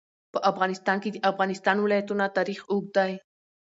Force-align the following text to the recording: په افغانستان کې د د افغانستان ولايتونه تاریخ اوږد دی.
په 0.33 0.39
افغانستان 0.51 0.97
کې 1.03 1.09
د 1.11 1.15
د 1.15 1.23
افغانستان 1.31 1.77
ولايتونه 1.79 2.25
تاریخ 2.37 2.59
اوږد 2.71 2.91
دی. 2.97 3.11